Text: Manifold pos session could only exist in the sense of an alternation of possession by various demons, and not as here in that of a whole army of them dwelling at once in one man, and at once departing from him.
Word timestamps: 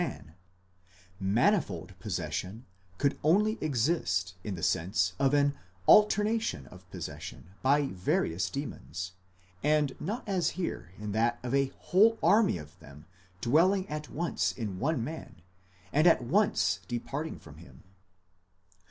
Manifold 1.19 1.93
pos 1.99 2.15
session 2.15 2.65
could 2.97 3.19
only 3.23 3.59
exist 3.63 4.33
in 4.43 4.55
the 4.55 4.63
sense 4.63 5.13
of 5.19 5.35
an 5.35 5.53
alternation 5.85 6.65
of 6.65 6.89
possession 6.89 7.51
by 7.61 7.85
various 7.85 8.49
demons, 8.49 9.11
and 9.61 9.95
not 9.99 10.27
as 10.27 10.51
here 10.57 10.91
in 10.97 11.11
that 11.11 11.37
of 11.43 11.53
a 11.53 11.71
whole 11.77 12.17
army 12.23 12.57
of 12.57 12.79
them 12.79 13.05
dwelling 13.41 13.87
at 13.89 14.09
once 14.09 14.51
in 14.53 14.79
one 14.79 15.03
man, 15.03 15.43
and 15.93 16.07
at 16.07 16.23
once 16.23 16.79
departing 16.87 17.37
from 17.37 17.57
him. 17.59 17.83